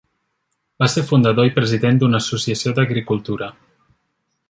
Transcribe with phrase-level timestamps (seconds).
[0.83, 3.55] Va ser fundador i president d'una associació d'agricultura.